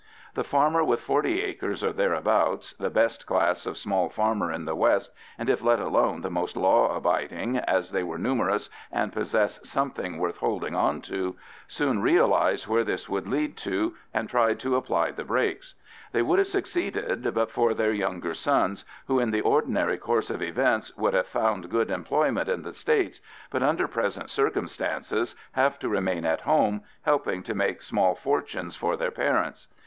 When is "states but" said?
22.73-23.61